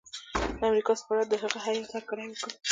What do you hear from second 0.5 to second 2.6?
د امریکا سفارت د هغه هیات هرکلی وکړ.